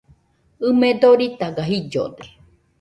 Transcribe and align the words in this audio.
ɨme 0.67 0.89
doritaga 1.01 1.63
jillode 1.69 2.25